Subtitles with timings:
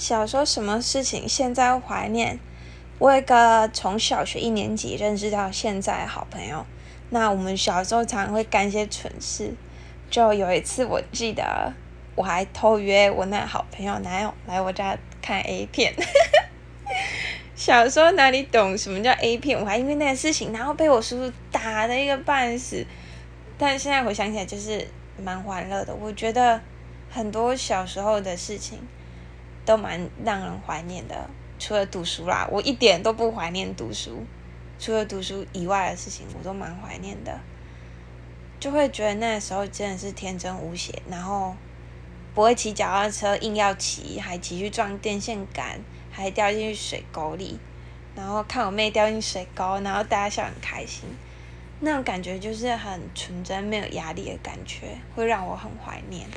[0.00, 2.38] 小时候什么事情现在怀念？
[2.98, 6.64] 我有一个从小学一年级认识到现在的好朋友，
[7.10, 9.52] 那我们小时候常会干一些蠢事。
[10.08, 11.74] 就有一次我记得，
[12.14, 15.94] 我还偷约我那好朋友男友来我家看 A 片。
[17.54, 19.60] 小时候哪里懂什么叫 A 片？
[19.60, 22.86] 我还因为那个事情，然后被我叔叔打的一个半死。
[23.58, 24.88] 但现在回想起来，就是
[25.22, 25.94] 蛮欢乐的。
[25.94, 26.58] 我觉得
[27.10, 28.78] 很多小时候的事情
[29.70, 34.26] 都蛮让人怀念的，除了读书啦，我一点都不怀念读书。
[34.80, 37.38] 除了读书以外的事情，我都蛮怀念的。
[38.58, 41.54] 就会觉得那时候真的是天真无邪，然后
[42.34, 45.80] 不会骑脚踏车，硬要骑，还骑去撞电线杆。
[46.12, 47.56] 还掉进去水沟里，
[48.16, 51.04] 然后看我妹掉进水沟，然后大家笑很开心，
[51.78, 56.28] 那种感觉就是很纯真、没有压力的感觉，会让我很怀念。